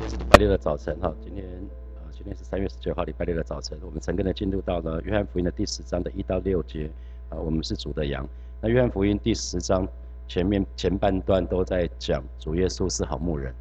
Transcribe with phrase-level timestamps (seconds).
[0.00, 1.44] 今天是礼拜六的早晨哈，今天
[1.96, 6.90] 呃今天是三月十九号礼拜六的早晨，我们诚恳的进入到了约翰福音的第十章的一到六节
[7.28, 8.26] 啊，我们是主的羊。
[8.62, 9.86] 那约翰福音第十章
[10.26, 13.52] 前面前半段都在讲主耶稣是好牧人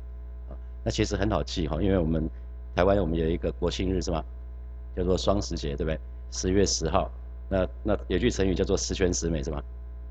[0.47, 2.29] 啊，那其实很好记哈，因为我们
[2.73, 4.23] 台湾我们有一个国庆日是吗？
[4.95, 5.99] 叫做双十节对不对？
[6.31, 7.11] 十月十号，
[7.49, 9.61] 那那有句成语叫做十全十美是吗？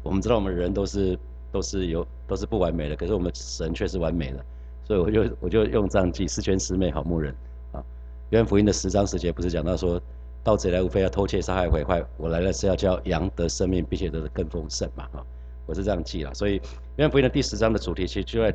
[0.02, 1.18] 我们知道我们人都是
[1.50, 4.45] 都是有都是不完美的，可是我们神却是完美的。
[4.89, 7.34] 所以我就我就用这样记十全十美好牧人
[7.72, 7.85] 啊，
[8.31, 10.00] 约翰福音的十章十节不是讲到说，
[10.43, 15.21] 盗贼来无非要偷窃杀害毁坏，我来了是要叫羊得生命，并且得更丰盛嘛啊，
[15.67, 16.32] 我是这样记了。
[16.32, 16.54] 所以
[16.96, 18.54] 约翰福音的第十章的主题其实就在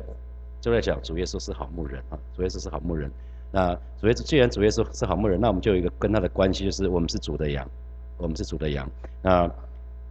[0.60, 3.08] 就在讲主耶稣是好牧人啊，主耶稣是好牧人。
[3.52, 7.64] 那主耶稣既然主耶稣是好牧人，那我们就有一个跟他的关系，就是我们是主的羊，
[8.16, 8.90] 我们是主的羊。
[9.22, 9.48] 那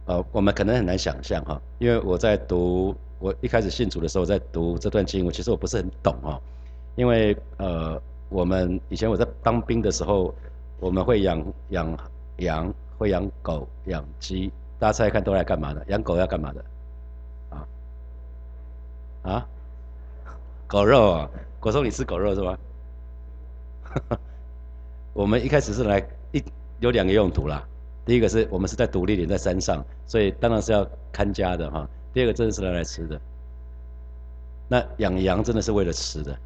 [0.06, 2.96] 呃，我们可能很难想象哈，因为我在读。
[3.24, 6.38] 我一开始信主的时候，在读这段经文，其实我不是很懂哦，
[6.94, 10.34] 因为呃，我们以前我在当兵的时候，
[10.78, 11.98] 我们会养养
[12.36, 15.82] 羊，会养狗、养鸡，大家猜猜看都来干嘛的？
[15.88, 16.64] 养狗要干嘛的？
[17.48, 17.66] 啊
[19.22, 19.48] 啊，
[20.66, 22.58] 狗肉啊，果说你吃狗肉是吧？
[25.14, 26.44] 我们一开始是来一
[26.78, 27.66] 有两个用途啦，
[28.04, 31.88] 第一个是我们是在独立点，在山上，所以当然是要看家的哈。
[32.14, 33.20] 第二个真的是拿来吃的，
[34.68, 36.38] 那养羊真的是为了吃的，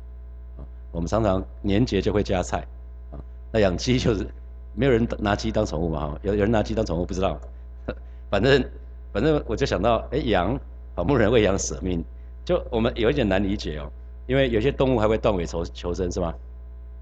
[0.91, 2.66] 我们常常年节就会加菜，
[3.12, 3.20] 啊，
[3.52, 4.27] 那养鸡就是
[4.75, 7.38] 没有人拿鸡当宠物嘛，哈，有有人拿鸡当宠物不知道，
[8.30, 8.64] 反正
[9.12, 10.58] 反正我就想到，哎，羊，
[10.94, 12.03] 好牧人为羊舍命，
[12.47, 13.92] 就我们有一点难理解哦，
[14.27, 16.34] 因为有些动物还会断尾求求生是吗？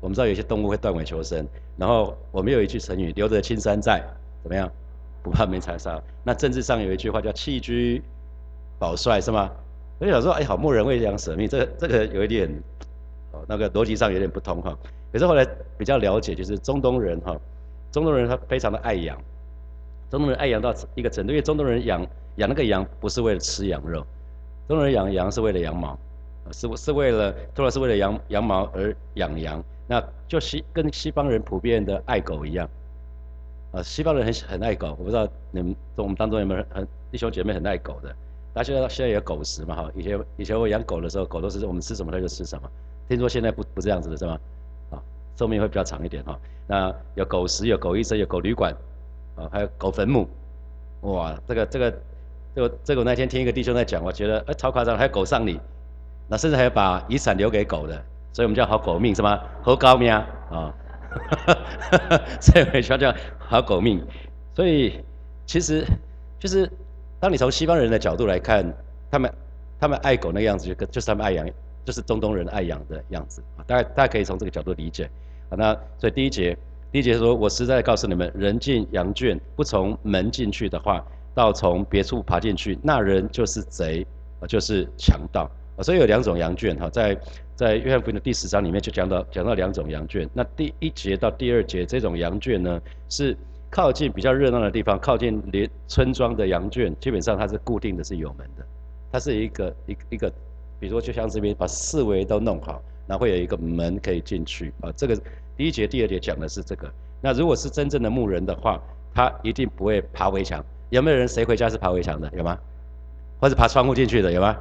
[0.00, 4.02] 我们知道有些动物会断尾求生，然后我们有一句成语，留得青山在，
[4.42, 4.68] 怎么样？
[5.22, 6.02] 不怕没柴烧。
[6.24, 7.72] 那政治上有一句话叫弃车。
[8.78, 9.50] 保帅是吗？
[9.98, 12.46] 我就想说，哎，好牧人为羊舍命，这个这个有一点，
[13.32, 14.76] 哦，那个逻辑上有点不通哈。
[15.10, 15.46] 可是后来
[15.78, 17.34] 比较了解，就是中东人哈，
[17.90, 19.16] 中东人他非常的爱羊，
[20.10, 22.06] 中东人爱羊到一个程度，因为中东人养
[22.36, 24.00] 养那个羊不是为了吃羊肉，
[24.68, 25.98] 中东人养羊是为了羊毛，
[26.52, 29.64] 是是为了，主要是为了羊羊毛而养羊。
[29.88, 32.68] 那就西跟西方人普遍的爱狗一样，
[33.72, 38.14] 啊，西方人很很爱狗，我不知道你们我们当中有没有很弟兄姐妹很爱狗的。
[38.56, 39.76] 大家现在有狗食嘛？
[39.76, 42.66] 哈，以前以前我养狗的时候，狗都是我们吃什么它就吃什么。
[43.06, 44.38] 听说现在不不这样子的是吗？
[44.92, 45.02] 啊，
[45.36, 46.40] 寿命会比较长一点哈。
[46.66, 48.74] 那有狗食，有狗医生，有狗旅馆，
[49.34, 50.26] 啊，还有狗坟墓。
[51.02, 51.98] 哇，这个这个
[52.54, 55.60] 这个这个，我那天听一个弟兄在讲，我觉得哎超夸张，还有狗丧礼，
[56.26, 57.94] 那甚至还要把遗产留给狗的，
[58.32, 59.38] 所以我们叫好狗命是吗？
[59.60, 60.26] 好高命啊，
[62.40, 64.02] 所以我们叫好狗命。
[64.54, 65.04] 所以
[65.44, 65.84] 其实
[66.38, 66.66] 就是。
[67.18, 68.70] 当你从西方人的角度来看，
[69.10, 69.32] 他们
[69.80, 71.48] 他们爱狗那个样子，就跟就是他们爱养，
[71.84, 73.42] 就是中东人爱养的样子。
[73.66, 75.08] 大家大家可以从这个角度理解
[75.48, 75.56] 啊。
[75.56, 76.56] 那所以第一节，
[76.92, 81.02] 第一节说，我实在告诉你们，人进羊圈不从门进去的话，
[81.34, 84.06] 到从别处爬进去，那人就是贼，
[84.46, 85.50] 就是强盗。
[85.82, 87.18] 所以有两种羊圈哈，在
[87.54, 90.28] 在约翰福音的第十章里面就讲到讲到两种羊圈。
[90.34, 93.36] 那第一节到第二节这种羊圈呢是。
[93.76, 98.64] 靠近比较热闹的地方，靠近连村庄的羊圈，基本上它是固定的，是有门的。
[99.12, 100.32] 它是一个一一个，
[100.80, 104.90] 比如说就像这边把四围都弄好，然后会有一个门可以进去啊。
[104.96, 105.14] 这个
[105.58, 106.90] 第一节、第二节讲的是这个。
[107.20, 108.80] 那如果是真正的牧人的话，
[109.12, 110.64] 他一定不会爬围墙。
[110.88, 112.32] 有没有人谁回家是爬围墙的？
[112.34, 112.58] 有吗？
[113.38, 114.32] 或者爬窗户进去的？
[114.32, 114.56] 有吗？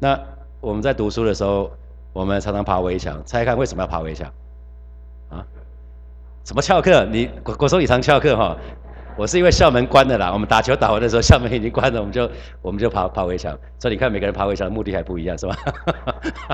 [0.00, 0.20] 那
[0.60, 1.70] 我们在读书的时候，
[2.12, 3.22] 我们常常爬围墙。
[3.24, 4.28] 猜看为什么要爬围墙？
[5.28, 5.46] 啊？
[6.48, 7.04] 什么翘课？
[7.04, 8.56] 你国国中礼堂翘课哈？
[9.18, 10.32] 我是因为校门关的啦。
[10.32, 12.30] 我们打球打完的时候，校门已经关了，我们就
[12.62, 13.54] 我们就爬爬围墙。
[13.78, 15.54] 所以你看，每个人爬围墙的目的还不一样，是吧？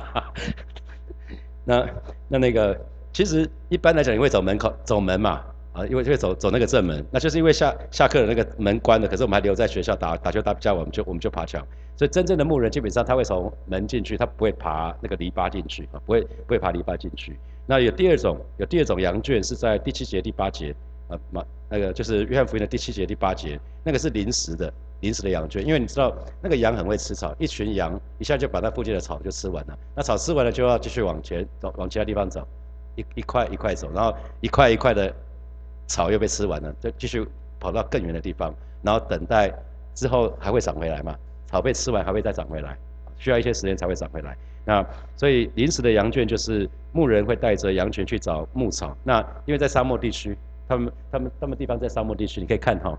[1.65, 1.87] 那
[2.27, 2.77] 那那个，
[3.13, 5.41] 其实一般来讲，你会走门口走门嘛？
[5.75, 11.65] 啊，因为会走走那个正门，那就是因为下下课的那个门关了，可是我们还留在学校打打球打比较，我们就我们就爬墙。
[11.95, 17.39] 所以真正的牧人基本上他会从门进去，他不会爬那个篱笆进去啊，不会不会爬篱笆进去。
[17.67, 20.75] 那有第二种，有第二种羊圈是在第七节、第八节，
[21.09, 32.47] 啊，马那个就是约翰福音的第七节、第八节，那个是临时的，临时的羊圈，因为你知道那个羊很会吃草，一群羊一下就把那附近的草就吃完了，那草吃完了就要继续往前走，往其他地方走，
[32.97, 35.13] 一一块一块走，然后一块一块的
[35.87, 37.27] 草又被吃完了，就继续
[37.59, 39.51] 跑到更远的地方，然后等待
[39.95, 42.77] 之后还会长回来嘛，草被吃完还会再长回来，
[43.17, 44.37] 需要一些时间才会长回来。
[44.65, 44.85] 那
[45.17, 48.97] 所以临时的羊圈就是牧人会带着羊群去找牧草。
[49.05, 52.99] 那因为在沙漠地区，他们他们他们地方在沙漠地区，你可以看哈，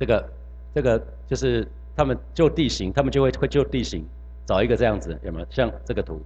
[0.00, 0.30] 这个
[0.74, 4.04] 这个就是他们就地形，他们就会会就地形
[4.44, 5.46] 找一个这样子有没有？
[5.48, 6.20] 像这个图，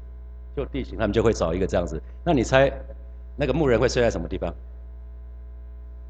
[0.56, 2.00] 就地形，他们就会找一个这样子。
[2.24, 2.72] 那你猜，
[3.36, 4.54] 那个牧人会睡在什么地方？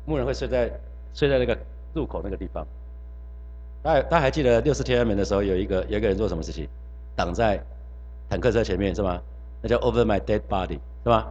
[0.05, 0.71] 牧人会睡在
[1.13, 1.59] 睡在那个
[1.93, 2.65] 入口那个地方。
[3.83, 6.69] 大家大家还记得六四天安门的时候，有一个有一个人做什么事情？
[7.17, 7.59] 挡在
[8.29, 9.21] 坦克车前面是吗？
[9.63, 11.27] 那叫 Over my dead body 是吧？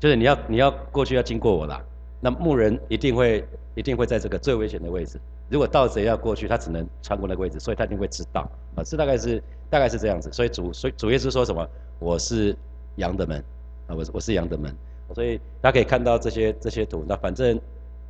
[0.00, 1.82] 就是你要你要过去要经过我啦。
[2.20, 5.20] 那牧人一定会一定会在这个最危险的位置。
[5.48, 8.82] 如果盗贼要过去，他只能穿过那个位置，所以他一定会知道啊。
[8.82, 10.32] 这大概是大概是这样子。
[10.32, 11.66] 所以主所以主耶稣说什么？
[11.98, 12.56] 我是
[12.96, 13.38] 羊的门
[13.86, 14.74] 啊，我我是羊的门。
[15.14, 17.04] 所以大家可以看到这些这些图。
[17.06, 17.60] 那反正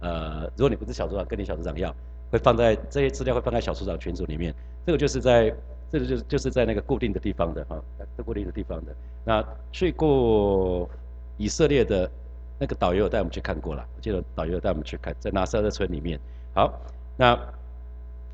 [0.00, 1.94] 呃，如果你不是小组长，跟你小组长要，
[2.30, 4.54] 会放在这些资料会放在小组长群组里面。
[4.86, 5.52] 这个就是在
[5.94, 7.81] 这个就是就是在那个固定的地方的哈，
[8.19, 8.93] 在固定的地方的。
[9.25, 10.91] 那去过
[11.37, 12.11] 以色列的
[12.58, 16.19] 那个导游带我们去看过了，我记得导游带我们去看，在拿撒勒村里面。
[16.52, 16.73] 好。
[17.17, 17.38] 那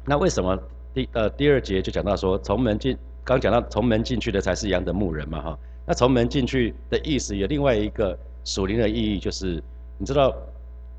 [0.07, 0.59] 那为什么
[0.95, 5.59] 第呃第二节就讲到说从门进，刚讲到从门进去的才是羊的牧人嘛哈？
[5.85, 9.63] 那从门进去的意思有另外一个属灵的意义，就是
[9.99, 10.35] 你知道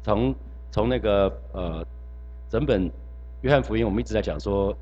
[0.04, 0.36] 从
[0.70, 1.84] 从那个呃
[2.50, 2.88] 整本
[3.42, 4.78] 约翰福音，我们一直在讲说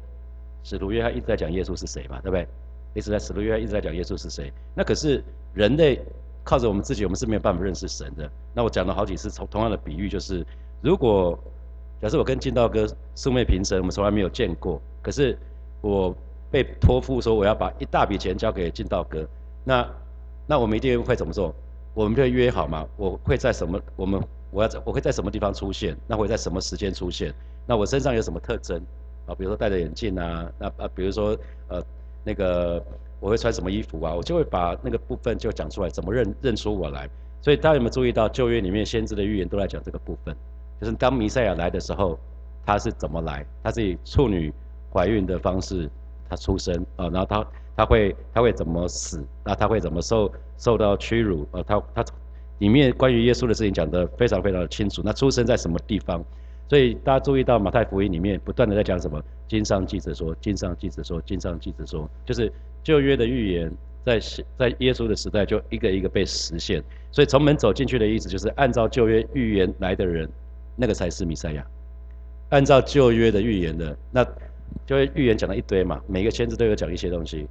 [0.63, 2.47] 使徒约翰一直在讲耶稣是谁嘛，对不对？
[2.93, 4.51] 一直在使徒约翰一直在讲耶稣是谁。
[4.75, 5.23] 那可是
[5.53, 5.99] 人类
[6.43, 8.29] 靠着我们自己，我们是没有办法认识神的。
[8.53, 10.45] 那我讲了好几次同同样的比喻，就是
[10.81, 11.37] 如果。
[12.01, 14.81] 假设我跟进道哥素昧平生，我们从来没有见过。
[15.01, 15.37] 可是
[15.81, 16.15] 我
[16.49, 19.27] 被托付说我要把一大笔钱交给进道哥，
[19.65, 19.85] 那
[20.47, 21.53] 那我们一定会怎么做？
[21.93, 22.87] 我们会约好嘛？
[22.95, 23.77] 我会在什么？
[23.97, 25.93] 我们我要我会在什么地方出现？
[26.07, 27.33] 那会在什么时间出现？
[27.67, 28.81] 那我身上有什么特征？
[29.29, 31.37] 啊，比如说戴着眼镜啊，那啊，比如说
[31.67, 31.81] 呃
[32.23, 32.83] 那个
[33.19, 34.13] 我会穿什么衣服啊？
[34.13, 37.09] 我就会把那个部分就讲出来，怎么认认出我来？
[37.41, 40.35] 所以大家有没有注意到旧约里面先知的预言都在讲这个部分？
[40.81, 42.17] 就是当弥赛亚来的时候，
[42.65, 43.45] 他是怎么来？
[43.63, 44.53] 他是以处女
[44.91, 45.89] 怀孕的方式，
[46.29, 47.47] 他出生啊，然后他
[47.77, 49.23] 他会他会怎么死？
[49.43, 51.47] 那他会怎么受受到屈辱？
[51.51, 52.05] 呃，他他
[52.59, 55.01] 里面关于耶稣的事情讲得非常非常的清楚。
[55.03, 56.23] 那出生在什么地方？
[56.69, 59.21] 所以大家注意到马太福音里面不断的在讲什么？
[59.49, 62.49] 经上记着说，经上记着说，经上记着说，就是
[62.83, 63.69] 旧约的预言
[64.05, 64.19] 在
[64.57, 66.81] 在耶稣的时代就一个一个被实现。
[67.11, 70.29] 所以从门走进去的意思就是按照旧约预言来的人。
[70.81, 71.67] 那个才是弥赛亚，
[72.51, 74.23] 按照旧约的预言的，那
[74.85, 77.45] 就会预言讲了一堆嘛，每个签字都有讲一些东西，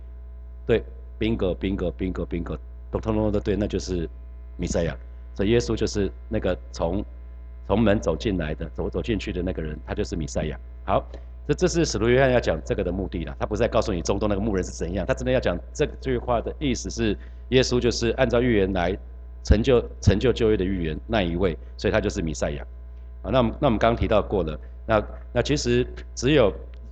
[0.67, 0.83] 对
[1.19, 2.57] ，bingo，bingo，bingo，bingo，
[2.91, 4.09] 都通通都对，那就是
[4.57, 4.97] 弥赛亚。
[5.35, 7.05] 所以耶稣就是那个从
[7.69, 10.59] 从门走进来的，走走进去的那个人，他就是弥赛亚。
[10.87, 11.07] 好，
[11.47, 17.15] 这这是使徒约翰要讲这个的目的了，他不是在告诉你中东那个牧人是怎样，他真的要讲这句话的意思是，
[17.51, 18.97] 耶稣就是按照预言来
[19.45, 22.67] 成就成就旧约的预言那一位，所以他就是弥赛亚。
[23.21, 26.51] 啊，那我们那我们刚提到过了，那那其实只有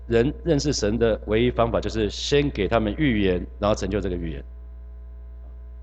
[0.09, 4.45] 人认识神的唯一方法，就是先给他们预言，然后成就这个预言。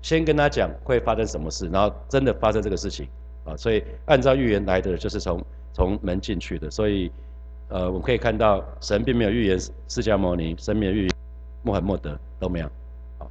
[0.02, 3.08] 先跟他讲会发生什么事，然后真的发生这个事情，
[3.44, 7.10] 啊，所以按照预言来的就是从从门进去的，所以
[7.68, 11.10] 呃，我们可以看到神并没有预言释迦牟尼，神没有预言
[11.62, 12.66] 穆罕默德都没有，
[13.18, 13.26] 啊，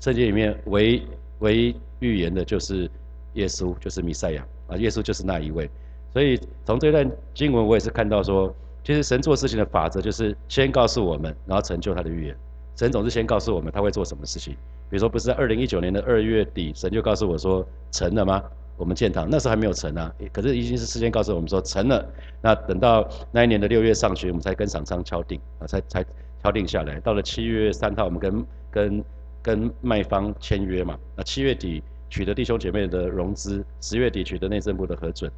[0.00, 1.02] 圣经里面唯
[1.40, 2.90] 唯一预言的就是
[3.34, 5.70] 耶稣，就是弥赛亚，啊，耶稣就是那一位。
[6.12, 8.54] 所以从这段经文，我也是看到说，
[8.84, 12.36] 其实神做事情的法则就是先告诉我们，然后成就他的预言。
[12.76, 14.54] 神总是先告诉我们他会做什么事情。
[14.88, 18.42] 比如说，不是在二零一九年的二月底，神就告诉我说成了吗？
[18.82, 22.04] 我们建堂那时候还没有成啊，可是已经是事先告诉我们说成了。
[22.40, 26.04] 那等到那一年的六月上旬，我们才跟厂商敲定啊，才才
[26.42, 26.98] 敲定下来。
[26.98, 29.04] 到了七月三号，我们跟跟
[29.40, 30.98] 跟卖方签约嘛。
[31.14, 35.30] 那七月底取得弟兄姐妹的融资，十月底取得内政部的核准。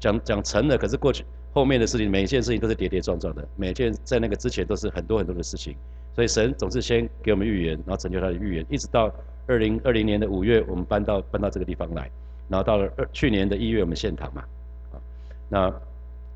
[0.00, 5.76] 讲讲成了，可是过去后面的事情，每一件事情都是跌跌撞撞的，每件在那个之前都是很多很多的事情，
[6.16, 9.12] 所以神总是先给我们预言，然后成就他的预言，一直到
[9.46, 12.08] 二零二零年的五月，我们搬到搬到这个地方来，
[12.52, 14.44] 然后到了二去年的一月，我们献堂嘛，
[14.92, 15.00] 啊，
[15.48, 15.74] 那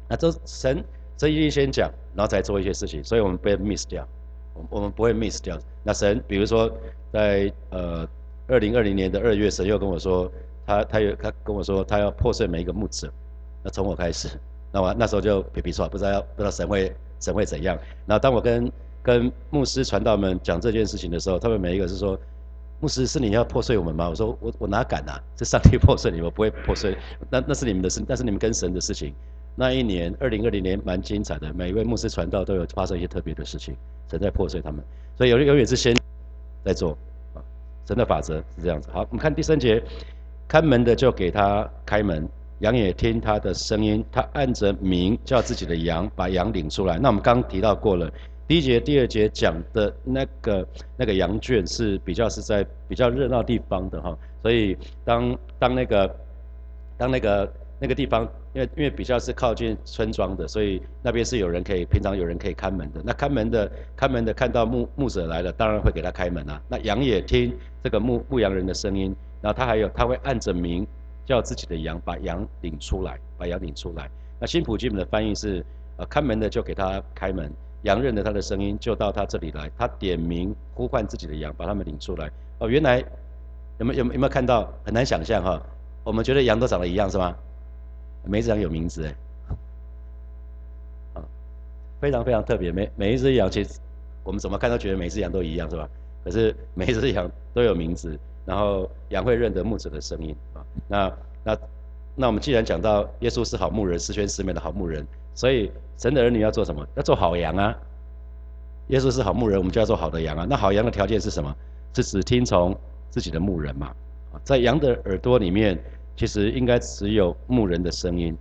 [0.09, 0.83] 那这神
[1.15, 4.09] 这一定先讲，然后再做一些事情，所以我们不会 miss 掉，
[4.55, 5.59] 我我们不会 miss 掉。
[5.83, 6.73] 那神比如说
[7.13, 8.09] 在呃
[8.49, 10.33] 二零二零年的二月，神又跟我说，
[10.65, 13.13] 他他有他跟我说，他要破碎每一个木子。
[13.63, 14.31] 那从我开始，
[14.73, 17.77] 那我那时候就皮皮说，不知道不知道神会神会怎样。
[18.07, 22.19] 然后当我跟跟牧师传道们讲这件事情的时候，他们每一个是说，
[22.81, 24.09] 牧师是你要破碎我们吗？
[24.09, 25.19] 我说我我哪敢啊？
[25.39, 26.97] 是上帝破碎你，我不会破碎。
[27.31, 29.15] 那那是你们的事，那是你们跟神的事情。
[29.55, 33.75] 那一年二零二零年蛮精彩的，每一位牧师传道都有发生一些特别的事情，
[34.11, 34.85] 神在破碎他们。
[35.17, 35.97] 所以有永远是先
[36.65, 36.93] 在做
[37.35, 37.41] 啊，
[37.87, 38.91] 神的法则是这样子。
[38.93, 39.83] 好，我们看第三节，
[40.47, 42.29] 看门的就给他开门。
[42.61, 46.99] 羊也听他的声音，他按着名叫自己的羊，把羊领出来。
[46.99, 48.11] 那我们刚提到过了，
[48.49, 56.17] 第一节、第二节讲的那个那个羊圈是比较是在比较热闹地方的哈，所以当当那个
[56.97, 58.23] 当那个那个地方，
[58.55, 63.03] 因为因为比较是靠近村庄的，所以那边是有人可以平常有人可以看门的。
[63.05, 66.63] 那看门的看门的看到牧牧者来了，当然会给他开门啊。
[66.69, 69.13] 那羊也听这个牧牧羊人的声音，
[69.43, 70.87] 然后他还有他会按着名
[71.25, 74.09] 叫自己的羊，把羊领出来，把羊领出来。
[74.39, 77.53] 那新普基本的翻译是，呃，看门的就给他开门。
[77.83, 79.71] 羊认得他的声音，就到他这里来。
[79.77, 82.31] 他点名呼唤自己的羊，把他们领出来。
[82.59, 83.05] 哦，原来
[83.79, 84.73] 有没有有没有看到？
[84.85, 85.63] 很难想象哈。
[86.03, 87.37] 我们觉得羊都长得一样是吗？
[88.25, 89.15] 每一只羊有名字哎。
[91.15, 91.25] 啊，
[92.01, 92.73] 非常非常特别。
[92.73, 93.79] 每每一只羊其实
[94.25, 95.89] 我们怎么看都觉得每只羊都一样是吧？
[96.25, 100.65] 可是每一只羊都有名字，然后羊会认得牧者的声音啊。
[100.89, 101.13] 那
[101.45, 101.59] 那
[102.17, 105.07] 那我们既然讲到耶稣是好牧人，十全十美的好牧人。
[105.37, 106.85] 所以神的儿女要做什么？
[106.97, 107.77] 要做好羊啊！
[108.89, 110.47] 耶稣是好牧人，我们就要做好的羊啊。
[110.49, 111.55] 那好羊的条件是什么？
[111.95, 112.77] 是只听从
[113.11, 113.95] 自己的牧人嘛？
[114.45, 115.79] 在羊的耳朵里面，
[116.17, 118.37] 其实应该只有牧人的声音。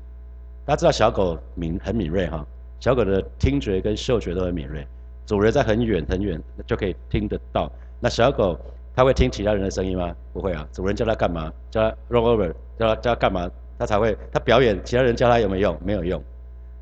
[0.66, 2.46] 大家知道小狗敏很敏锐哈，
[2.80, 4.88] 小狗的听觉跟嗅觉都很敏锐，
[5.26, 7.72] 主人在很远很远就可以听得到。
[8.00, 8.58] 那小狗
[8.96, 10.16] 它会听其他人的声音吗？
[10.34, 11.52] 不会啊，主人叫它干嘛？
[11.72, 13.50] 叫它 roll over，叫它叫它干嘛？
[13.78, 14.18] 它才会。
[14.32, 15.80] 它表演，其他人叫它有没有用？
[15.84, 16.24] 没有用。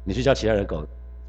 [0.03, 0.85] 你去叫其他人狗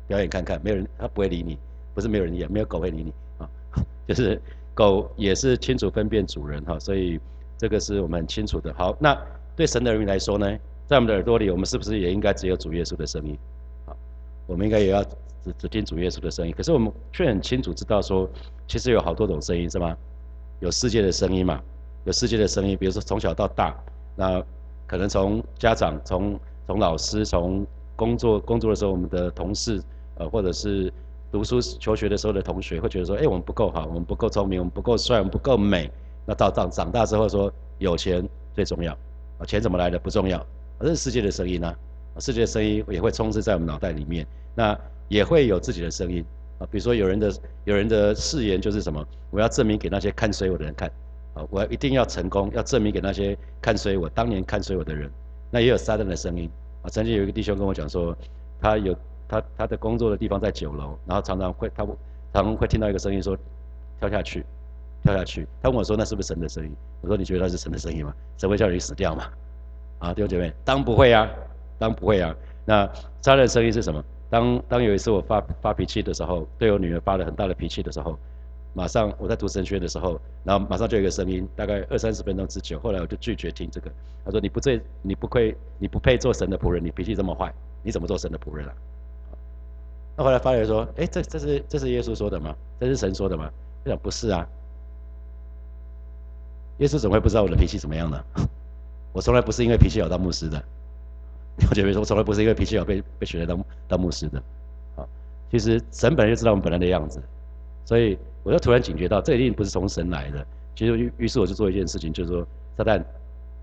[0.06, 1.58] 表演看看，没有人，他不会理你。
[1.94, 3.48] 不是没有人演，没有狗会理你啊。
[4.08, 4.40] 就是
[4.74, 7.20] 狗也是清楚分辨主人哈，所以
[7.56, 8.74] 这个是我们很清楚的。
[8.74, 9.16] 好，那
[9.54, 13.38] 对神的儿女来说呢，在我们的耳朵里，我们是不是也应该只有主耶稣的声音？
[13.86, 13.96] 好，
[14.48, 16.52] 我们应该也要只只听主耶稣的声音。
[16.56, 18.28] 可是我们却很清楚知道说，
[18.66, 19.96] 其实有好多种声音是吗？
[20.58, 21.62] 有世界的声音嘛？
[22.04, 23.72] 有世界的声音，比如说从小到大，
[24.16, 24.44] 那
[24.86, 27.64] 可能从家长、从从老师、从
[27.96, 29.82] 工作工作的时候，我们的同事，
[30.16, 30.92] 呃，或者是
[31.30, 35.90] 读书求学的时候的同学，会觉得说，哎，我们不够好，我们不够聪明，我们不够帅，我们不够美。
[36.26, 38.92] 那到长长大之后说，有钱最重要，
[39.38, 40.44] 啊，钱怎么来的不重要，
[40.80, 41.76] 这是世界的声音啊，
[42.18, 44.26] 世界的声音也会充斥在我们脑袋里面。
[44.54, 46.24] 那也会有自己的声音，
[46.58, 47.32] 啊，比如说有人的
[47.64, 50.90] 有人的誓言就是什么，我要证明给那些看衰我的人看，
[51.34, 55.10] 啊，我一定要成功，要证明给那些看衰我当年看衰我的人。
[55.50, 56.48] 那也有撒旦的声音。
[56.84, 58.14] 啊，曾经有一个弟兄跟我讲说，
[58.60, 58.94] 他有
[59.26, 61.84] 他他的工作的地方在九楼，然后常常会他
[62.32, 63.36] 常常会听到一个声音说，
[63.98, 64.44] 跳下去，
[65.02, 65.48] 跳下去。
[65.62, 66.76] 他问我说，那是不是神的声音？
[67.00, 68.14] 我说你觉得那是神的声音吗？
[68.36, 69.24] 神会叫你死掉吗？
[69.98, 71.26] 啊，弟兄姐妹，当不会啊，
[71.78, 72.36] 当不会啊。
[72.66, 72.86] 那
[73.22, 74.04] 杀人的声音是什么？
[74.28, 78.18] 当当有一次我发发脾气的时候，对我女儿发了很大的脾气的时候。
[78.74, 82.78] 马上我在读神学的时候，然后马上就有一个声音，大概二三十分钟之久。
[82.80, 83.90] 后来我就拒绝听这个。
[84.24, 86.84] 他说：“你不最，你不配，你不配做神的仆人。
[86.84, 88.74] 你脾气这么坏，你怎么做神的仆人啊？”
[90.16, 92.54] 那后来发觉说：“哎，这这是这是耶稣说的吗？
[92.80, 93.50] 这是神说的吗？”
[93.84, 94.46] 他讲不是啊。
[96.78, 98.20] 耶稣怎么会不知道我的脾气怎么样呢？
[99.12, 100.60] 我从来不是因为脾气好当牧师的。
[101.70, 104.42] 我姐妹说我从来不是因为脾气好被被选来当当牧师的。
[104.96, 105.06] 啊，
[105.52, 107.22] 其实神本来就知道我们本来的样子，
[107.84, 108.18] 所以。
[108.44, 110.46] 我就突然警觉到，这一定不是从神来的。
[110.76, 113.02] 其实于于是我就做一件事情，就是说，撒旦，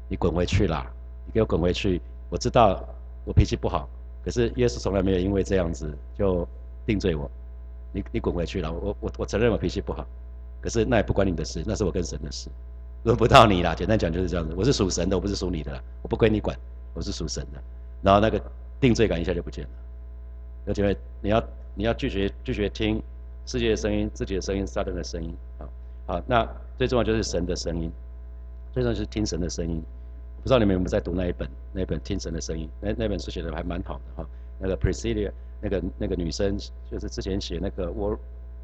[0.08, 0.92] 你滚回去啦！
[1.28, 2.02] 你给我滚回去！
[2.32, 2.84] 我知道
[3.24, 3.88] 我脾气不好，
[4.26, 6.48] 可是耶稣从来没有因为这样子就
[6.84, 7.30] 定罪我。
[7.92, 8.74] 你你滚回去了！
[8.74, 10.04] 我我我承认我脾气不好，
[10.62, 12.50] 可是那也不关你的事，那是我跟神的事，
[13.04, 13.76] 轮不到你啦。
[13.76, 14.56] 简单讲就是这样子。
[14.58, 16.58] 我是属神的，我不是属你的啦，我不归你管，
[16.96, 17.62] 我是属神的。
[18.02, 18.42] 然后那个
[18.80, 19.70] 定罪感一下就不见了。
[20.66, 21.44] 而且你要
[21.76, 23.00] 你要拒绝拒绝听。
[23.52, 25.68] 世界的声音，自己的声音，撒旦的声音，啊，
[26.08, 27.92] 好，那最重要就是神的声音，
[28.72, 29.84] 最重要是听神的声音。
[30.42, 34.30] 不知道你们有没有在读那一本，那本听神的声音，那那本书写的还蛮好的哈。
[34.58, 35.30] 那个 Priscilla，
[35.60, 36.58] 那个那个女生，
[36.90, 38.18] 就是之前写那个 War，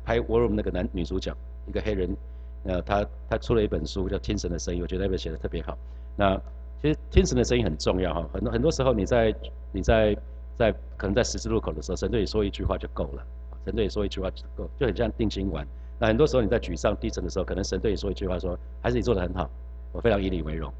[0.05, 1.35] 拍 War Room 那个男女主角，
[1.67, 2.15] 一个黑人，
[2.63, 5.77] 呃，他他出了一本书叫听神的声音，我觉得那本写的特别好。
[6.15, 6.41] 那
[6.81, 9.35] 其实听神的声音很重要哈，很多很多时候你在
[9.73, 10.17] 你在
[10.55, 13.27] 在可能在十字路口的时候，神对你说一句话就够了。
[13.67, 15.67] 神对你说一句话就够，就很像定心丸。
[15.99, 19.49] 那很多时候你在沮丧低沉的时候，可能神对你说一句话，说还是你做的很好，
[19.91, 20.71] 我非常以你为荣，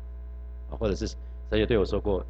[0.71, 2.25] 啊，或者是神也对我说过，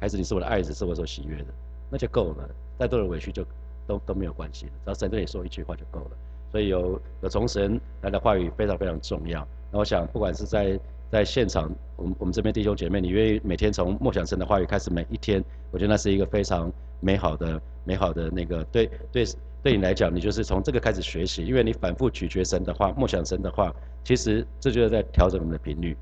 [0.00, 1.46] 孩子你是我的爱子，是我所喜悦的，
[1.90, 2.48] 那就够了。
[2.78, 3.44] 再多的委屈就
[3.86, 6.10] 都都没有关系了，只要神对你说一句话就够了。
[6.50, 9.46] 所以有有从神来的话语非常非常重要。
[9.70, 19.26] 那我想不管是在在现场，我们我们这边弟兄姐妹，你愿意每天从默想神的话语开始，每一天，我觉得那是一个非常美好的美好的那个对对。
[19.62, 23.74] 对你来讲，你就是从这个开始学习，因为你反复咀嚼神的话、默想神的话，
[24.04, 25.96] 其实这就是在调整我们的频率，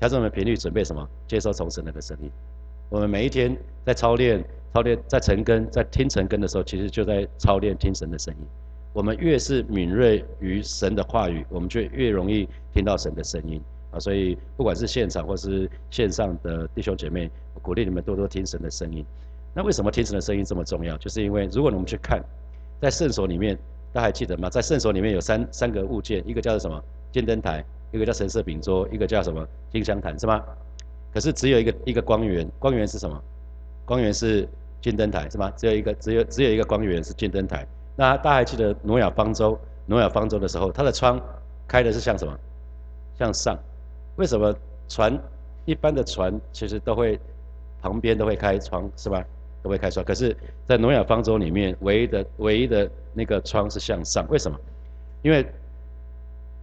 [0.00, 1.06] 调整我们的频率，准备什么？
[1.26, 2.30] 接受从神那个声音。
[2.88, 4.42] 我们每一天在操练、
[4.72, 8.40] 操练、在成根、在听成根的时候，其实就在操练听神的声音。
[8.92, 13.58] 我们越是敏锐于神的话语，我们就越容易听到神的声音
[13.90, 13.98] 啊。
[13.98, 17.30] 所以不管是现场或是线上的弟兄姐妹，
[17.62, 19.04] 鼓励你们多多听神的声音。
[19.54, 20.96] 那为什么听神的声音这么重要？
[20.98, 22.22] 就是因为如果我们去看，
[22.82, 23.56] 在圣所里面，
[23.92, 24.50] 大家还记得吗？
[24.50, 30.42] 在圣所里面有三三个物件，一个叫做什么金灯台，一个叫神色饼桌，一个叫什么金香坛，是吗？
[31.14, 33.22] 可是只有一个一个光源，光源是什么？
[33.84, 34.48] 光源是
[34.80, 35.48] 金灯台，是吗？
[35.56, 37.64] 只有一个，只有只有一个光源是金灯台。
[37.94, 39.56] 那大家还记得挪亚方舟？
[39.86, 41.20] 挪亚方舟的时候，它的窗
[41.68, 42.36] 开的是向什么？
[43.16, 43.56] 向上。
[44.16, 44.52] 为什么
[44.88, 45.16] 船
[45.66, 47.16] 一般的船其实都会
[47.80, 49.24] 旁边都会开窗，是吧？
[49.62, 50.04] 都会开窗。
[50.04, 54.26] 可是，在挪亚方舟里面，唯一的唯一的那个窗是向上。
[54.28, 54.58] 为什么？
[55.22, 55.46] 因为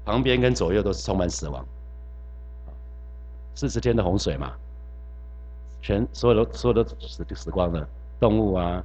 [0.06, 1.66] 旁边跟左右都是充满死亡。
[3.56, 4.54] 四十天的洪水嘛，
[5.82, 7.88] 全所有的所有的死死光了，
[8.20, 8.84] 动物啊、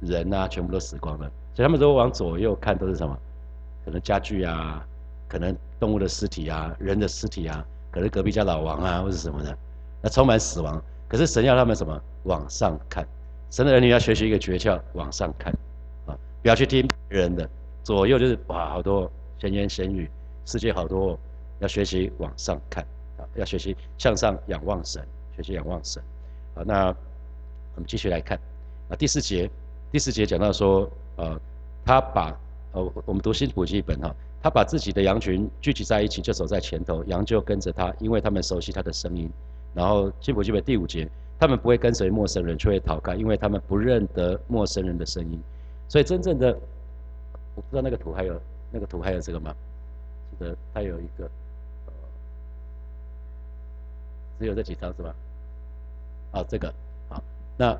[0.00, 1.30] 人啊，全部都死光了。
[1.54, 3.16] 所以他们如果往左右看，都是什么？
[3.84, 4.86] 可能家具啊，
[5.28, 9.56] 可能动物的尸体啊，人的尸体啊，可能隔壁家老王啊，或者什么的，
[10.02, 10.82] 那充满死亡。
[11.08, 11.98] 可是神要他们什么？
[12.24, 13.06] 往上看。
[13.50, 15.52] 神的儿女要学习一个诀窍，往上看，
[16.06, 17.48] 啊，不要去听别人的，
[17.82, 20.08] 左右就是哇，好多闲言闲语，
[20.46, 21.18] 世界好多，
[21.58, 22.82] 要学习往上看。
[23.18, 26.02] 啊要学习向上仰望神，学习仰望神。
[26.54, 28.38] 好，那我们继续来看
[28.88, 29.48] 啊，第四节，
[29.92, 31.38] 第四节讲到说，呃，
[31.84, 32.34] 他把
[32.72, 39.30] 呃，我们读新普记本哈，他把自己的羊群聚集在一起，就走在前头，羊就跟着他，因为他们熟悉他的声音。
[39.74, 41.06] 然后新普记本第五节，
[41.40, 45.42] 他们不会跟随陌生人，却会逃开，因为他们不认得陌生人的声音。
[45.88, 46.48] 所以真正的，
[47.54, 48.38] 我不知道那个图还有
[48.70, 49.54] 那个图还有这个吗？
[50.30, 51.28] 记得它有一个。
[54.38, 55.14] 只有这几张是吧？
[56.32, 56.72] 好，这个
[57.08, 57.22] 好。
[57.56, 57.78] 那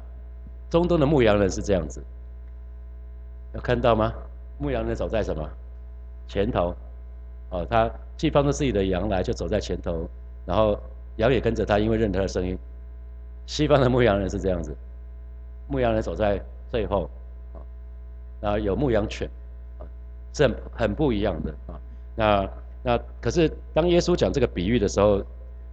[0.71, 2.02] 中东的牧羊人是这样子，
[3.55, 4.12] 有看到吗？
[4.59, 5.49] 牧羊人走在什么
[6.29, 6.75] 前头？
[7.50, 10.09] 哦，他既放着自己的羊来，就走在前头，
[10.47, 10.81] 然后
[11.17, 12.59] 羊也跟着他，因为认他的声音。
[13.50, 14.73] 西方的牧羊人是这样子，
[15.67, 17.10] 牧羊人走在最后，
[17.52, 17.58] 啊，
[18.41, 19.28] 然后有牧羊犬，
[19.78, 19.82] 啊，
[20.32, 21.75] 这很不一样的啊。
[22.15, 22.49] 那
[22.84, 25.21] 那可是当耶稣讲这个比喻的时候。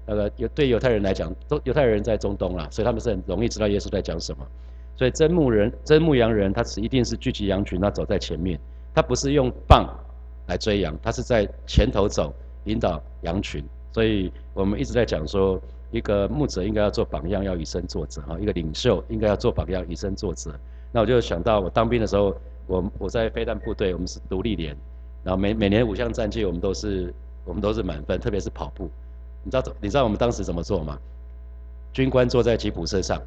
[0.10, 4.48] 那个犹对犹太人来讲，都犹太人在中东啦，所以他们是很容易知道耶稣在讲什么。
[4.96, 8.58] 所以真牧人、真牧羊人，他是一定是聚集羊群，他走在前面，
[8.96, 9.86] 他不是用棒
[10.46, 13.62] 来追羊，他是在前头走，引导羊群。
[13.92, 15.62] 所以我们一直在讲说，
[15.92, 20.54] 一个牧者应该要做榜样，要以身作则哈；一个领袖应该要做榜样，以身作则。
[20.92, 24.76] 那我就想到我当兵的时候，我我在飞弹部队，我们是独立连，
[25.24, 27.14] 然后每每年五项战绩我们都是
[27.46, 28.90] 我们都是满分，特别是跑步。
[29.44, 31.00] 你知道你知道我们当时怎么做吗？
[31.94, 33.22] 军官坐在吉普车上，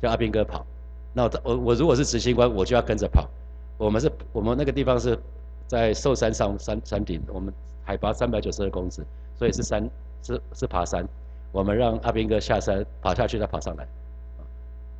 [0.00, 0.64] 叫阿兵哥跑。
[1.12, 3.28] 那我我我如果是执行官，我就要跟着跑。
[3.76, 5.18] 我们是我们那个地方是
[5.66, 7.52] 在寿山上山山顶，我们
[7.84, 9.04] 海拔三百九十二公尺，
[9.38, 9.88] 所以是山
[10.22, 11.06] 是是爬山。
[11.52, 13.86] 我们让阿兵哥下山跑下去，再跑上来，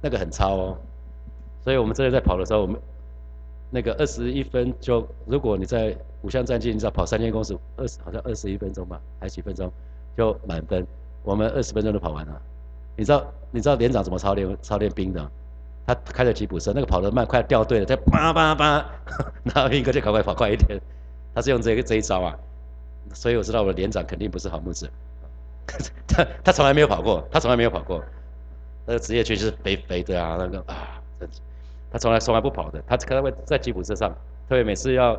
[0.01, 0.79] 那个很超哦。
[1.63, 2.81] 所以我们真的在跑的时候，我们
[3.71, 9.71] 那个二十一分就，如果你在五项战绩，你知道跑三千公尺，二十好像二十一分钟吧，还几分钟？
[10.17, 10.87] 就满分，
[11.23, 12.43] 我们二十分钟就跑完了。
[12.97, 15.31] 你知道你知道连长怎么操练操练兵的？
[15.87, 18.87] 他开着吉普车，那个跑得慢，快要掉队了，他叭叭叭，
[19.43, 20.81] 那 兵哥就赶快跑快一点。
[21.35, 22.37] 他是用这个这一招啊，
[23.15, 24.91] 所以我知道我的连长肯定不是好木子。
[26.09, 28.03] 他他从来没有跑过，他从来没有跑过。
[28.87, 31.01] 那个职业军是肥肥的啊，那个啊，
[31.91, 32.83] 他从来从来不跑的。
[32.87, 34.11] 他可能会在吉普车上，
[34.49, 35.13] 特别每次要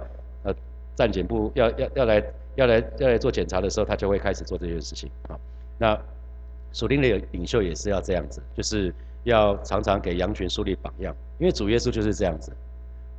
[0.43, 0.53] 呃
[0.95, 2.23] 站检部要要要来。
[2.55, 5.39] 要来要来做检查的时候，他就会开始做这件事情啊。
[5.77, 5.97] 那
[6.73, 11.15] 属灵的领袖也是要这样子，就是要常常给羊群树立榜样。
[11.39, 12.51] 因为主耶稣就是这样子，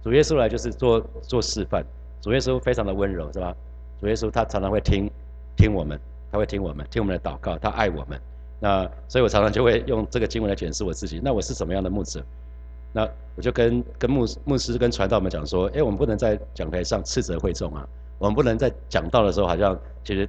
[0.03, 1.83] 主耶稣来就是做做示范。
[2.21, 3.57] 主耶稣非常的温柔，是吧？
[4.03, 5.11] 主耶稣他常常会听
[5.57, 5.99] 听我们，
[6.33, 8.19] 他会听我们，听我们的祷告，他爱我们。
[8.59, 11.21] 那所以我常常就会用这个经文来检视我自己。
[11.23, 12.25] 那我是什么样的牧者？
[12.95, 17.87] 那我就跟跟牧牧师跟传道们讲说：，哎，我们不能在讲台上斥责会众啊。
[18.19, 20.29] 我们不能在讲道的时候，好像其实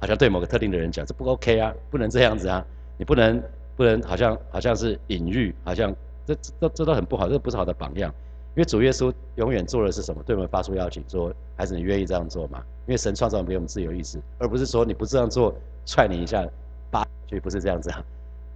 [0.00, 2.64] 好像对某个特定的人讲，这不 OK 啊，不能这样子啊，
[2.96, 3.42] 你不能
[3.76, 5.94] 不能好像好像是隐喻，好像
[6.26, 8.12] 这这这都很不好，这不是好的榜样。
[8.54, 10.22] 因为主耶稣永远做的是什么？
[10.24, 12.62] 对我们发出邀请，说孩子，你愿意这样做吗？
[12.86, 15.54] 因为神创造给我们自由意志，而不是说你不这样做，
[15.86, 16.46] 踹你一下，
[16.90, 18.04] 扒去，不是这样子啊。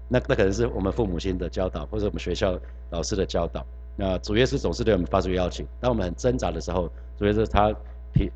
[0.08, 2.58] 那那可能是我们父母亲的教导，或者我们学校
[2.90, 3.64] 老师的教导。
[3.96, 7.74] 那主耶稣总是对我们发出邀请，当我们很挣扎的时候，主耶稣他。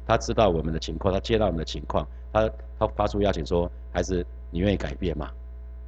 [0.07, 2.49] 他知道我们的情况，他接纳我们的情况，他
[2.79, 5.29] 他发出邀请说：“孩子，你愿意改变吗？”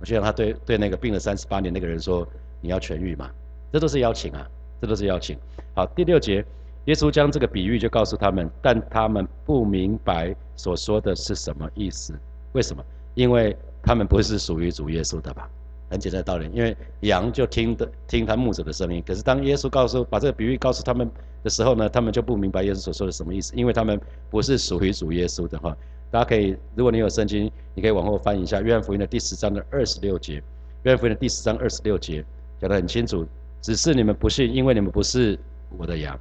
[0.01, 2.27] 我就让他对对那个病了三十八年那个人说
[2.61, 3.31] ：“你要痊愈吗？”
[3.73, 4.51] 这都是邀请啊，
[4.85, 5.39] 这都是邀请。
[5.75, 6.45] 好，第六节，
[6.85, 12.15] 耶稣将这个比喻就告诉他们，但他们不明白所说的是什么意思。
[12.53, 12.85] 为什么？
[13.15, 15.49] 因为他们不是属于主耶稣的吧？
[15.89, 19.03] 很简单的道理，因为羊就听的听他牧者的声音。
[19.07, 21.11] 可是当耶稣告诉把这个比喻告诉他们
[21.43, 23.99] 的时候呢，他们就不明白耶稣所说的什么意思，因为他们
[24.31, 25.75] 不是属于主耶稣的哈。
[26.11, 30.41] 大家可以，如果你有圣经，你可以往后翻一下《约翰福音》的第十章的二十六节，
[30.83, 32.25] 《约翰福音》的第十章二十六节
[32.61, 33.27] 讲得很清楚，
[33.65, 35.39] 只是你们不信，因为你们不是
[35.79, 36.15] 我的羊。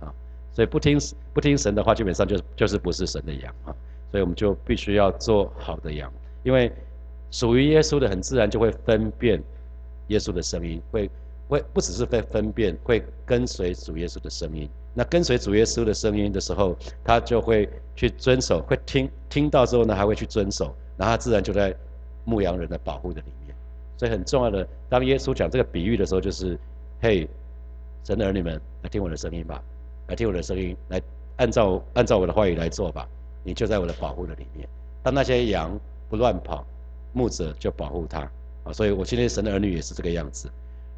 [0.00, 0.12] 啊
[0.52, 0.98] 所以不听
[1.32, 3.70] 不听神的话，基本上就就是不是神的羊啊。
[4.10, 6.72] 所以我们就必须要做好的羊，因为
[7.30, 9.40] 属于耶稣的很自然就会分辨
[10.08, 11.08] 耶稣的声音，会
[11.46, 14.68] 会不只是会分辨，会跟随主耶稣的声音。
[14.92, 21.72] 那跟随主耶稣的声音的时候，他就会去遵守，会听听到之后呢，还会去遵守，然后他自然就在
[22.24, 23.54] 牧羊人的保护的里面。
[23.96, 26.58] 所以很重要的，当耶稣讲这个比喻的时候，就是
[27.00, 27.28] 嘿，
[28.02, 29.62] 神的儿女们来听我的声音吧。
[30.08, 31.00] 来听我的声音，来
[31.36, 33.08] 按照按照我的话语来做吧。
[33.44, 34.68] 你就在我的保护的里面。
[35.00, 36.66] 当那些羊不乱跑，
[37.12, 38.28] 牧者就保护它。
[38.64, 40.48] 啊，所以我今天神的儿女也是这个样子。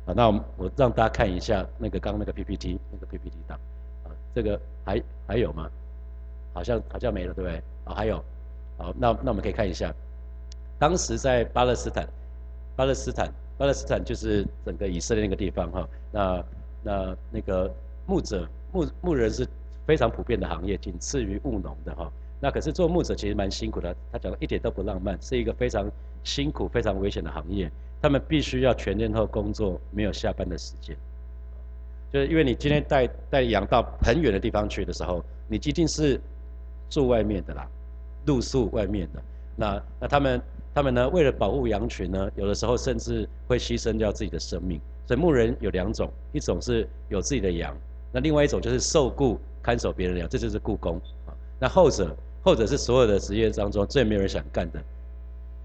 [0.06, 3.58] 啊，那我让大家看一下那个刚那个 PPT 那个 PPT 档。
[4.04, 5.70] 啊，这个还还有吗？
[6.54, 7.62] 好像好像没了，对不对？
[7.84, 8.24] 啊，还有。
[8.78, 9.94] 好，那那我们可以看一下，
[10.78, 12.08] 当时在巴勒斯坦，
[12.74, 15.86] 巴勒斯坦，巴勒斯坦就是整个以色列那个地方哈。
[16.10, 16.44] 那
[16.82, 17.70] 那那个
[18.06, 18.48] 牧者。
[18.72, 19.44] 牧牧人是
[19.84, 22.08] 非常普遍的行业，仅次于务农的哈。
[22.40, 25.90] 那可是做牧者其实蛮辛苦的，他讲的一点都不浪漫，是一个非常
[26.22, 27.68] 辛苦、非常危险的行业。
[28.00, 30.96] 他们必须要全天候工作，没有下班的时间。
[32.12, 36.20] 就是因为你今天带带羊到很远的地方去的时候，你一定是
[36.88, 37.68] 住外面的啦，
[38.26, 39.20] 露宿外面的。
[39.56, 40.40] 那那他们
[40.72, 44.80] 他们呢，为了保护羊群呢，有的时候甚至会牺牲掉自己的生命。
[45.06, 47.76] 所以牧人有两种，一种是有自己的羊。
[48.12, 51.34] 那另外一种就是受雇看守别人的羊，这就是雇工啊。
[51.58, 54.80] 那后者，后者是所有的职业当中最没有人想干的。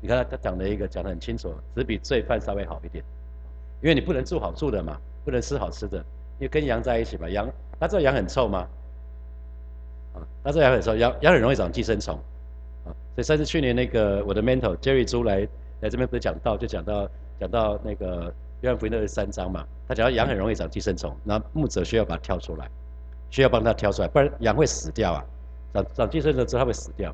[0.01, 3.03] 你看他他讲的一个讲得很清楚，只比罪犯稍微好一点，
[3.81, 5.97] 因为你不能住好住的嘛，不能吃好吃的，
[6.39, 7.47] 因为跟羊在一起嘛，羊，
[7.79, 8.67] 他知道羊很臭吗？
[10.13, 12.19] 啊，他知道羊很臭，羊羊很容易长寄生虫，
[13.15, 15.47] 所以上次去年那个我的 mentor Jerry 猪来
[15.81, 18.33] 来这边不是讲到，就讲到讲到那个。
[18.61, 22.67] 约翰福音那是三章嘛，他讲到羊很容易长寄生虫，那牧者需要把它挑出来，
[23.29, 25.23] 需要帮他挑出来，不然羊会死掉啊。
[25.73, 27.13] 长长寄生虫之后它会死掉。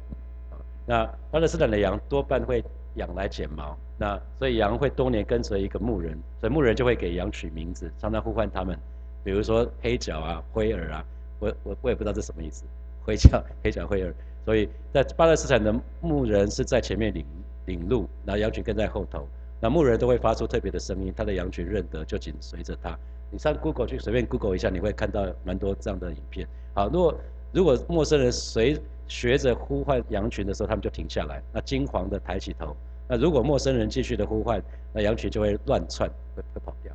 [0.85, 2.63] 那巴勒斯坦的羊多半会
[2.95, 8.77] 养来剪毛，那所以羊会多年跟随一个牧人，所以牧人就会给羊取名字，常常呼唤他们，
[9.21, 11.05] 比如说黑脚啊、灰耳啊，
[11.39, 12.63] 我我我也不知道这什么意思，
[13.03, 14.13] 灰脚、黑脚、灰耳。
[14.43, 17.25] 所以在巴勒斯坦的牧人是在前面领
[17.67, 19.27] 领路，然后羊群跟在后头。
[19.59, 22.97] 那牧人都会发出特别的声音，他的羊群认得，就紧随着他。
[23.29, 26.47] 你上 Google 去随便 Google 一下，你会看到蛮多这样的影片。
[26.73, 27.15] 好，如果
[27.51, 32.75] 如果陌生人随学着呼唤羊群的时候，他们就停下来，那惊惶的抬起头。
[33.07, 34.59] 那如果陌生人继续的呼唤，
[34.91, 36.91] 那羊群就会乱窜，会会跑掉。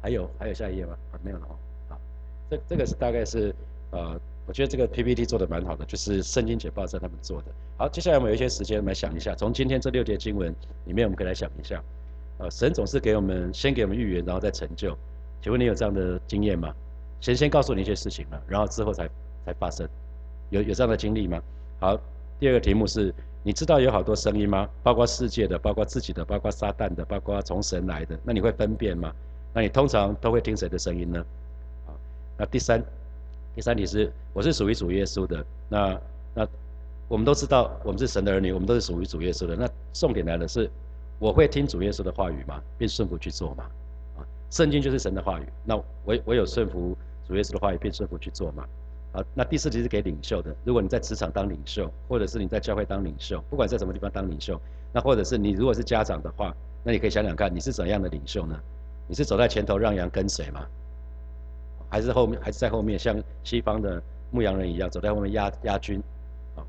[0.00, 0.96] 还有还有下一页吗？
[1.12, 1.54] 啊，没有了哦。
[1.90, 2.00] 好，
[2.48, 3.54] 这这个是大概是
[3.90, 4.18] 呃。
[4.48, 7.48] 我觉得这个 PPT 做的蛮好的，就是圣经解报在他们做的。
[7.76, 10.50] 好，接下来我们有一些时间来想一下，从今天这六节经文
[10.86, 11.84] 里面，我们可以来想一下。
[12.38, 14.96] 呃，神总是给我们先给我们预言，然后再成就。
[15.42, 16.74] 请问你有这样的经验吗？
[17.20, 19.06] 神先告诉你一些事情了，然后之后才
[19.44, 19.86] 才发生，
[20.48, 21.42] 有有这样的经历吗？
[21.78, 22.00] 好，
[22.40, 24.66] 第二个题目是，你知道有好多声音吗？
[24.82, 28.18] 包括世界的，包括自己的，包括撒旦的，包括从神来的。
[28.24, 29.12] 那你会分辨吗？
[29.52, 31.22] 那你通常都会听谁的声音呢？
[31.84, 31.94] 好，
[32.38, 32.82] 那第三。
[33.58, 35.44] 第三题是，我是属于主耶稣的。
[35.68, 36.00] 那
[36.32, 36.48] 那
[37.08, 39.56] 我们都知道，我们是神的儿女，我们都是属于主耶稣的。
[39.56, 40.70] 那重点来了，是
[41.18, 42.62] 我会听主耶稣的话语吗？
[42.78, 43.64] 并顺服去做吗？
[44.16, 45.48] 啊，圣经就是神的话语。
[45.64, 48.64] 那我我有顺服主耶稣的话语，并顺服去做吗？
[49.10, 50.54] 啊，那第四题是给领袖的。
[50.62, 54.60] 如果你在职场当领袖，或者是你在教会当领袖，不管在什么地方当领袖，
[54.92, 58.56] 那或者是你如果是家长的话，那你可以想想看，你是怎样的领袖呢？
[59.08, 60.64] 你是走在前头让羊跟随吗？
[61.88, 66.02] 还是后面，还是在后面，像西方的牧羊人一样，走在后面压压军，
[66.54, 66.66] 好，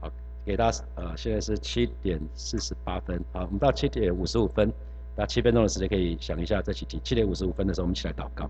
[0.00, 0.12] 好，
[0.44, 4.72] 给大家，呃，现在是七点四十八分，好，我们到七点五十五分，
[5.16, 7.00] 那七分钟的时间可以想一下这几题。
[7.02, 8.48] 七点五十五分的时候，我们一起来祷告。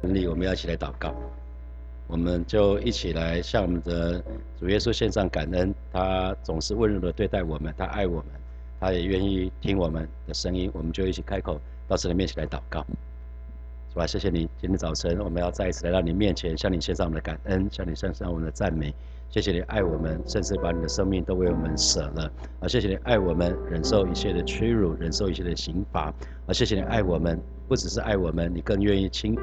[0.00, 1.12] 能力，我们要一起来祷告，
[2.06, 4.22] 我们就一起来向我们的
[4.58, 8.26] 主耶稣献上感恩，他总是温柔的对待我们，他爱我们，
[8.78, 12.86] 他也愿意听我们的声音，我们就一起开口到神的面前来祷告。
[13.90, 14.06] 是吧？
[14.06, 18.94] 谢谢你，今天早晨我们要再一次来到你面前，向你献上我们的感恩，向你献上我们的赞美。
[19.30, 22.32] 谢谢你爱我们，甚至把你的生命都为我们舍了。
[22.60, 26.12] 啊，谢谢你爱我们，忍受一切的屈辱，忍受一切的刑罚。
[26.46, 27.38] 啊，谢谢你爱我们，
[27.68, 29.36] 不只是爱我们，你更愿意倾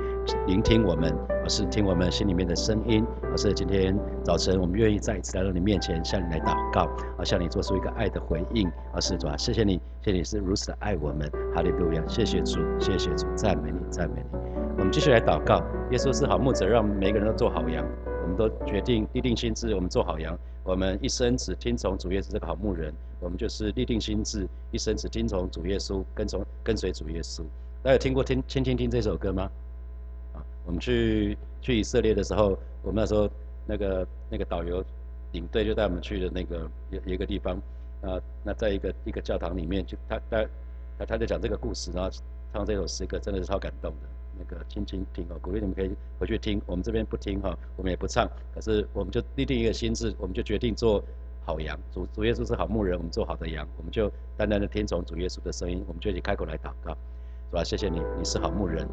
[0.48, 3.06] 聆听我们，而是听我们心里面的声音。
[3.32, 6.86] 而是今天早晨，我们愿意再一次来到你面前，向你来祷告，
[7.18, 8.68] 啊，向你做出一个爱的回应。
[8.92, 11.30] 啊，是主啊，谢谢你，谢谢你是如此的爱我们。
[11.54, 14.40] 哈利路亚，谢谢主，谢谢主，赞美你，赞美你。
[14.80, 17.86] 我们继续来祷告，耶稣是好牧者，让每个人都做好羊。
[18.26, 20.36] 我们都决定立定心志，我们做好羊。
[20.64, 27.44] 我们一生只听从主耶稣这个好牧人，我们就是立定心志，一生只听从主耶稣，跟从跟随主耶稣。
[27.84, 29.44] 大家有听过听听听听这首歌吗？
[30.34, 33.30] 啊，我们去去以色列的时候，我们那时候
[33.64, 34.84] 那个那个导游
[35.34, 37.56] 领队就带我们去的那个一一个地方
[38.02, 40.44] 啊，那在一个一个教堂里面，就他他
[40.98, 42.10] 他他在讲这个故事，然后
[42.52, 44.15] 唱这首诗歌，真的是超感动的。
[44.38, 46.62] 那个听听听哦，鼓励你们可以回去听。
[46.66, 48.30] 我们这边不听哈，我们也不唱。
[48.54, 51.04] 可是我们就立定一个心志，我们就决定做
[51.46, 51.80] 好羊。
[51.92, 56.98] 主主耶稣是好牧人，我们做好的羊，我们就单单的听从主耶稣的声音，我们就一起开口来祷告。
[57.52, 58.86] 主啊，谢谢你，你是好牧人，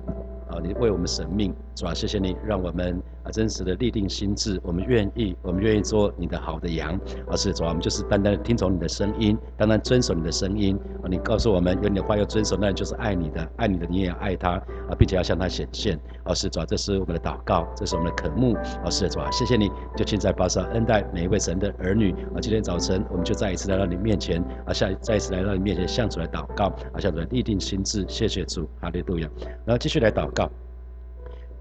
[0.49, 28.41] 啊，你为我们舍命，主啊，谢谢你，让我们啊真实的立定心智，我们愿意，我们愿意做你的好的羊，而是主啊，我们就是单单的听从你的声音，单单遵守你的声音，啊，你告诉我们有你的话要遵守，那就是爱你的，爱你的你也要爱他，啊，并且要向他显现，而是主啊，这是我们的祷告，这是我们的渴慕，而是主啊，谢谢你，就现在保守恩待每一位神的儿女，啊，今天早晨我们就再一次来到你面前，啊，下再一次来到你面前向主来祷告，啊，向主来立定心智，谢谢。
[28.44, 29.28] 主哈利路亚，
[29.64, 30.50] 然后继续来祷告。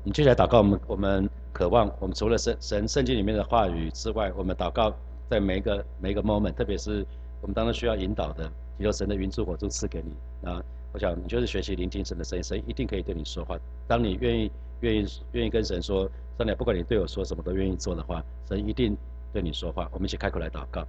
[0.03, 4.91] 你继续来祷告，我们我们渴望，我们除了神神圣经里面的话语之外，我们祷告
[5.29, 7.05] 在每一个每一个 moment，特别是
[7.39, 10.49] 我们当中需要引导的，求神的云柱火柱赐给你。
[10.49, 10.59] 啊，
[10.91, 13.55] 我想你就是学习聆听神的声音，神一定可以对你说话。
[13.87, 18.97] 当你愿意愿意愿意跟神说，上帝不管你对我说什么都愿意做的话，神一定
[19.31, 19.87] 对你说话。
[19.93, 20.83] 我们一起开口来祷告。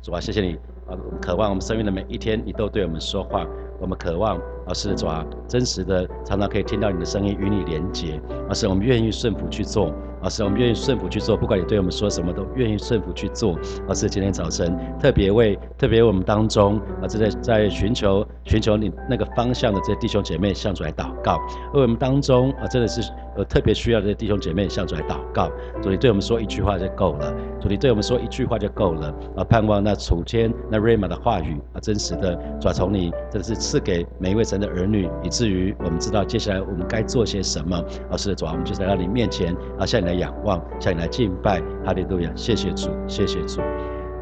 [0.00, 0.54] 主啊，谢谢你
[0.86, 0.98] 啊！
[1.20, 3.46] 渴望我们生命的每一天，你都对我们说话。
[3.80, 8.20] 我们渴望而，是主啊，真实的常常可以听到你的声音，与你连接。
[8.48, 9.92] 而是我们愿意顺服去做。
[10.24, 13.58] 而是我们愿意顺服去做，不管你对我们说什么，都愿意顺服去做。
[13.86, 21.36] 而是今天早晨特别为特别我们当中啊，正在在寻求寻求你那个方向的这些弟兄姐妹向主来祷告。
[21.74, 23.02] 为我们当中啊，真的是。
[23.36, 25.50] 呃，特别需要的弟兄姐妹向主来祷告，
[25.82, 29.12] 主你对我们说一句话就够了，主你对我们说一句话就够了。
[29.34, 37.76] 啊，盼望那楚天那瑞玛的话语啊，真实的主从你真的是赐给每一位神的儿女，以至于我们知道接下来我们该做些什么。
[38.08, 43.60] 啊，是的，主啊，我们就在你面前啊，向你来仰望，向你来敬拜，哈利路亚，谢谢主，谢谢主。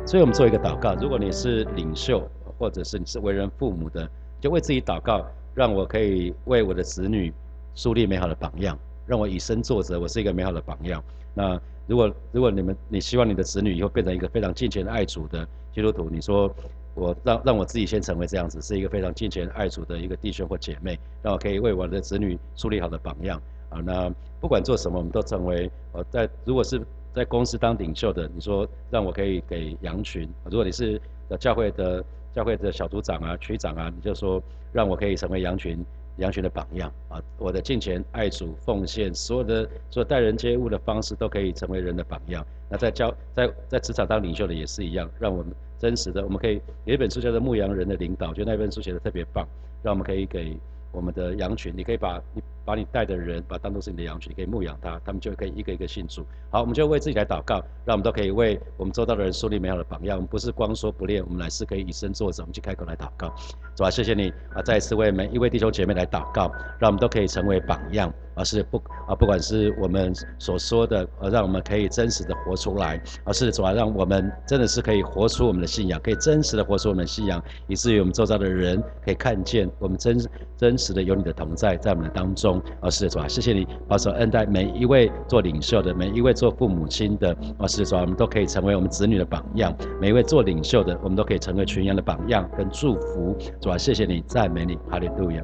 [0.07, 2.29] 所以我们做一个祷告，如果你是领袖，
[2.59, 4.09] 或者是你是为人父母的，
[4.41, 5.25] 就为自己祷告，
[5.55, 7.33] 让我可以为我的子女
[7.75, 8.79] 树立美好的榜样。
[9.05, 11.03] 让我以身作则，我是一个美好的榜样。
[11.35, 16.49] 那如果如果你们你希望你的子女以后变成一个非常敬虔爱主的基督徒，你说
[16.95, 23.81] 我让让我自己先成为这样子，是一个非常敬虔爱主的一个弟兄或姐妹，让我可以为我的子女树立好的榜样啊。
[23.85, 26.81] 那不管做什么，我们都成为呃在如果是
[27.15, 31.01] 在公司当领袖的，你说让我可以给羊群；如果你是
[31.39, 35.85] 教会的教会的小组长啊、区长啊，你就说让我可以成为羊群。
[36.19, 37.19] 羊群的榜样啊！
[37.39, 42.47] 我的敬虔、爱主、奉献，所有的所有待人接物的方式，都可以成为人的榜样。
[42.69, 49.49] 那在教在在职场当领袖的也是一样，让我们真实的，我们可以有一本书叫做《牧羊人的领导》，觉得那本书写的特别棒，
[49.83, 50.55] 让我们可以给
[50.93, 52.43] 我们的羊群，你可以把你。
[52.65, 56.25] 把你带的人，把当做是你的羊群，可以牧养他，他们就可以一个一个信主。
[56.51, 60.17] 好，我们就为自己来祷告，让我们都可以为我们周遭的人树立美好的榜样。
[60.17, 62.43] 我们不是光说不练，我们乃是可以以身作则。
[62.43, 63.33] 我们去开口来祷告，
[63.77, 64.61] 主啊，谢谢你啊！
[64.63, 80.19] 再一次为每一位弟兄姐妹来祷告，让我们都可以成为榜样，而是不啊，不管是我们所说的，呃让我们可以真实的活出来，而是主啊，让我们真的是可以活出我们的信仰，可以真实的活出我们的信仰，以至于我们周遭的人可以看见我们真
[80.57, 82.52] 真实的有你的同在在我们的当中。
[82.81, 89.75] 啊，是的，主啊，谢谢你，保守恩待每一位做领袖的，每一位做父母亲的，啊，是的，主啊，我们都可以成为我们子女的榜样。
[90.01, 93.37] 每一位做领袖的，我们都可以成为群羊的榜样跟祝福。
[93.61, 95.43] 主啊，谢谢你，赞美你，哈利路亚。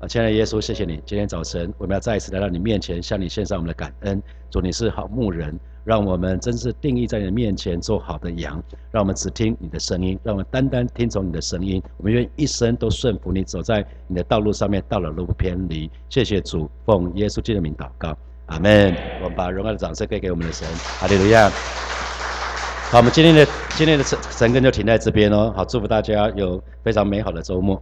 [0.00, 4.22] 啊，亲爱的耶稣，谢谢你，今天早晨我们要再一次来到你面前，向你献上我们的感恩。
[4.50, 5.58] 主，你是好牧人。
[5.84, 11.82] 让我们真是定义在你的面前做好的羊，让我们只听你的声音，让我们单单听从你的声音。
[11.96, 15.90] 我们愿一生都顺服你，走在你的道路上面，到了路不偏离。
[16.08, 18.16] 谢谢主，奉耶稣基督的名祷告，
[18.46, 18.94] 阿门。
[19.22, 21.48] 我们把荣耀的掌声给给我们的神，哈利路亚。
[22.90, 25.52] 好，我们今天的今天的晨晨更就停在这边哦。
[25.56, 27.80] 好，祝福大家有非常美好的周末。